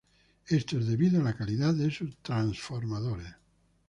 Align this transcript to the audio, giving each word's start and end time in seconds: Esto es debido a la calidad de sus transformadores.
Esto 0.47 0.79
es 0.79 0.87
debido 0.87 1.19
a 1.19 1.23
la 1.23 1.35
calidad 1.37 1.75
de 1.75 1.91
sus 1.91 2.15
transformadores. 2.23 3.35